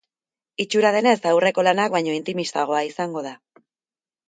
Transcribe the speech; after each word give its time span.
Itxura 0.63 0.91
denez, 0.95 1.13
aurreko 1.33 1.67
lanak 1.69 1.93
baino 1.97 2.17
intimistagoa 2.23 2.83
izango 2.91 3.27
da. 3.31 3.37